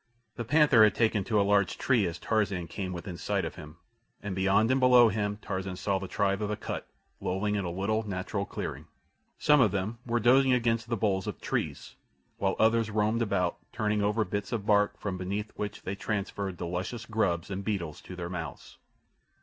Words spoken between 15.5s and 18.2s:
which they transferred the luscious grubs and beetles to